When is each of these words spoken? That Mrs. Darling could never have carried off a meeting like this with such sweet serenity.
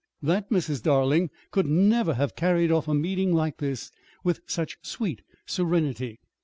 That 0.23 0.49
Mrs. 0.49 0.81
Darling 0.81 1.29
could 1.51 1.67
never 1.67 2.15
have 2.15 2.35
carried 2.35 2.71
off 2.71 2.87
a 2.87 2.93
meeting 2.95 3.33
like 3.35 3.57
this 3.59 3.91
with 4.23 4.39
such 4.47 4.79
sweet 4.81 5.21
serenity. 5.45 6.19